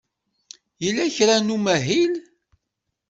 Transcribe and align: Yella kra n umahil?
Yella 0.83 1.05
kra 1.15 1.35
n 1.39 1.53
umahil? 1.55 2.13